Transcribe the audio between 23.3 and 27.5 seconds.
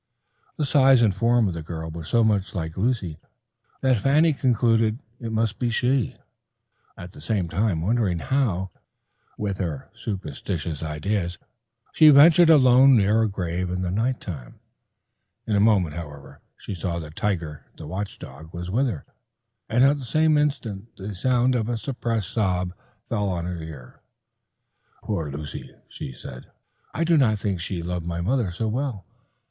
her ear. "Poor Luce," said she, "I did not